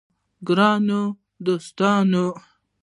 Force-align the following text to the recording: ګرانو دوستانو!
ګرانو 0.47 1.01
دوستانو! 1.45 2.25